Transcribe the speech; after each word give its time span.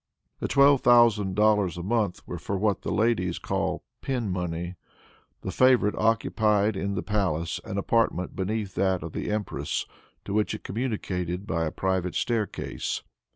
The 0.39 0.47
twelve 0.47 0.81
thousand 0.81 1.35
dollars 1.35 1.77
a 1.77 1.83
month 1.83 2.25
were 2.27 2.39
for 2.39 2.57
what 2.57 2.81
the 2.81 2.91
ladies 2.91 3.37
call 3.37 3.83
pin 4.01 4.31
money. 4.31 4.73
The 5.41 5.51
favorite 5.51 5.93
occupied 5.95 6.75
in 6.75 6.95
the 6.95 7.03
palace 7.03 7.61
an 7.65 7.77
apartment 7.77 8.35
beneath 8.35 8.73
that 8.73 9.03
of 9.03 9.13
the 9.13 9.29
empress, 9.29 9.85
to 10.25 10.33
which 10.33 10.55
it 10.55 10.63
communicated 10.63 11.45
by 11.45 11.65
a 11.65 11.71
private 11.71 12.15
stair 12.15 12.47
case. 12.47 13.03